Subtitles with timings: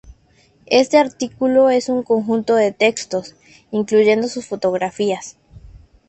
[0.65, 3.35] Este "artículo" es un conjunto de textos,
[3.69, 5.37] incluyendo sus fotografías.